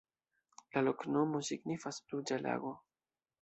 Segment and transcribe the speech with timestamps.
[0.77, 2.73] La loknomo signifas: ruĝa lago.